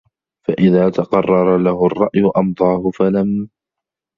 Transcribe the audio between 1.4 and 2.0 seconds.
لَهُ